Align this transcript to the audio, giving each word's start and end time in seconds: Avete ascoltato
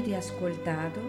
Avete 0.00 0.16
ascoltato 0.16 0.99